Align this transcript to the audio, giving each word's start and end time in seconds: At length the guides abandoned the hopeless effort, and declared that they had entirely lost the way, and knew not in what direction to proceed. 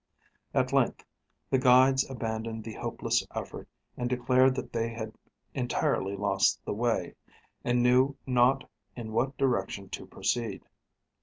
At 0.55 0.73
length 0.73 1.05
the 1.51 1.59
guides 1.59 2.09
abandoned 2.09 2.63
the 2.63 2.73
hopeless 2.73 3.23
effort, 3.35 3.69
and 3.95 4.09
declared 4.09 4.55
that 4.55 4.73
they 4.73 4.89
had 4.89 5.13
entirely 5.53 6.15
lost 6.15 6.59
the 6.65 6.73
way, 6.73 7.13
and 7.63 7.83
knew 7.83 8.15
not 8.25 8.67
in 8.95 9.11
what 9.11 9.37
direction 9.37 9.89
to 9.89 10.07
proceed. 10.07 10.63